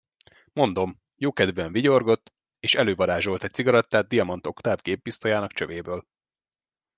[0.53, 6.05] Mondom, jókedvűen vigyorgott, és elővarázsolt egy cigarettát Diamant Oktáv géppisztolyának csövéből.